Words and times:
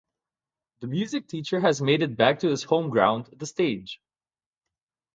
The 0.79 0.87
music-teacher 0.87 1.59
has 1.59 1.79
made 1.79 2.01
it 2.01 2.17
back 2.17 2.39
to 2.39 2.49
his 2.49 2.63
home-ground- 2.63 3.27
the 3.37 3.45
stage. 3.45 4.01